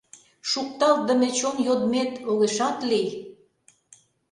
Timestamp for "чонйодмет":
1.39-2.11